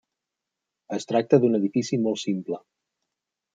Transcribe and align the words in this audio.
Es 0.97 1.05
tracta 1.11 1.39
d'un 1.45 1.59
edifici 1.61 2.01
molt 2.07 2.25
simple. 2.25 2.61